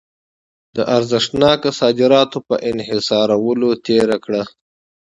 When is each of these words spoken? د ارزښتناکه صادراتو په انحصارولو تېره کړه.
د 0.75 0.77
ارزښتناکه 0.97 1.69
صادراتو 1.79 2.37
په 2.47 2.55
انحصارولو 2.69 3.69
تېره 3.85 4.17
کړه. 4.25 4.43